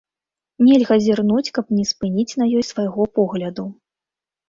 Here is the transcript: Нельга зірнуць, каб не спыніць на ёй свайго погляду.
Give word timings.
Нельга 0.69 0.97
зірнуць, 1.09 1.53
каб 1.59 1.65
не 1.77 1.87
спыніць 1.91 2.37
на 2.43 2.51
ёй 2.57 2.69
свайго 2.73 3.11
погляду. 3.21 3.73